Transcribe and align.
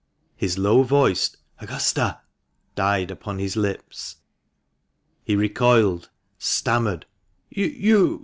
His 0.35 0.57
low 0.57 0.81
voiced 0.81 1.37
"Augusta 1.59 2.21
—"died 2.75 3.11
upon 3.11 3.37
his 3.37 3.55
lips; 3.55 4.15
he 5.23 5.35
recoiled, 5.35 6.09
stammered 6.41 7.05
—"You 7.51 8.19